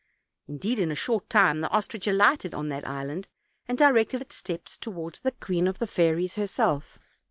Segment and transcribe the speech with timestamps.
[0.47, 3.27] Indeed, in a short time the ostrich alighted on that island,
[3.67, 6.97] and directed its steps toward the queen of the fairies herself.